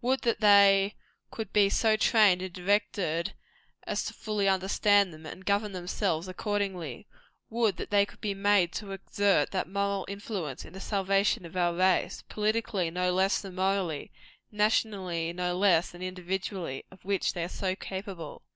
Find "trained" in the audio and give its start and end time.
1.98-2.40